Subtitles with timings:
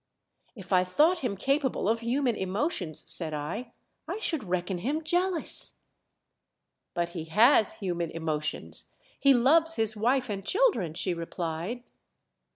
[0.55, 3.71] "If I thought him capable of human emotions," said I,
[4.07, 5.75] "I should reckon him jealous.""
[6.95, 8.85] But he has human emotions—
[9.19, 11.83] he loves his wife and children," she replied.